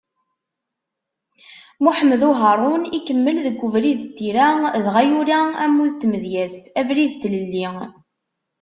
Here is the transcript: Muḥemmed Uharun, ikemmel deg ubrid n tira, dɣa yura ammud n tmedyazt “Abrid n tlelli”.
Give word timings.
Muḥemmed 1.83 2.21
Uharun, 2.29 2.83
ikemmel 2.97 3.37
deg 3.45 3.57
ubrid 3.65 4.01
n 4.07 4.11
tira, 4.17 4.47
dɣa 4.85 5.01
yura 5.09 5.39
ammud 5.63 5.93
n 5.95 5.99
tmedyazt 6.01 6.65
“Abrid 6.79 7.13
n 7.17 7.17
tlelli”. 7.21 7.67